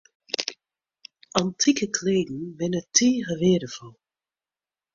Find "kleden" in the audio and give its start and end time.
1.95-2.41